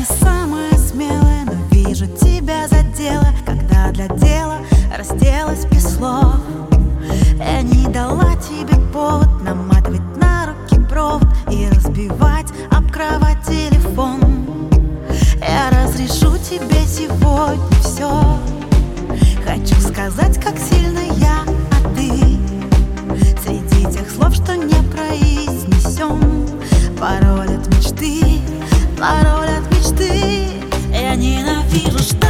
не 0.00 0.06
самая 0.06 0.72
смелая, 0.78 1.44
но 1.44 1.52
вижу 1.70 2.06
тебя 2.06 2.66
за 2.68 2.82
дело, 2.96 3.26
когда 3.44 3.90
для 3.90 4.08
дела 4.08 4.60
разделась 4.96 5.66
без 5.66 5.96
слов. 5.96 6.36
Я 7.38 7.60
не 7.60 7.86
дала 7.86 8.34
тебе 8.36 8.80
повод 8.94 9.28
наматывать 9.42 10.16
на 10.16 10.46
руки 10.46 10.80
провод 10.88 11.26
и 11.50 11.68
разбивать 11.68 12.46
об 12.70 12.90
кровать 12.90 13.42
телефон. 13.46 14.70
Я 15.38 15.68
разрешу 15.70 16.38
тебе 16.38 16.86
сегодня 16.86 17.60
все. 17.82 18.38
Хочу 19.44 19.78
сказать, 19.82 20.40
как 20.40 20.54
сегодня. 20.56 20.69
Não 31.42 32.04
tá 32.20 32.29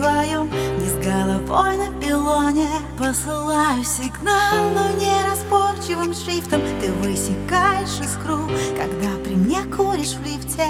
Вдвоем 0.00 0.50
Не 0.78 0.88
с 0.88 0.94
головой 1.04 1.76
на 1.76 2.00
пилоне. 2.00 2.68
Посылаю 2.98 3.84
сигнал, 3.84 4.70
но 4.74 4.88
неразборчивым 4.98 6.14
шрифтом. 6.14 6.62
Ты 6.80 6.90
высекаешь 6.92 8.00
искру 8.00 8.38
Когда 8.78 9.10
при 9.22 9.34
мне 9.34 9.62
куришь 9.64 10.14
в 10.14 10.24
лифте 10.24 10.66